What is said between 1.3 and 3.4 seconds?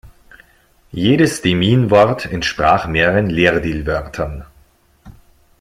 Demiin-Wort entsprach mehreren